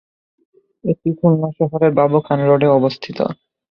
এটি 0.83 1.09
খুলনা 1.17 1.49
শহরের 1.57 1.91
বাবু 1.99 2.17
খান 2.25 2.39
রোডে 2.49 2.67
অবস্থিত। 2.77 3.17